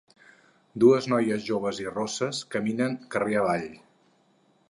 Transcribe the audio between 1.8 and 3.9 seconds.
i rosses caminen carrer avall.